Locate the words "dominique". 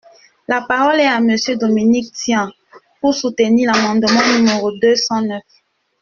1.57-2.11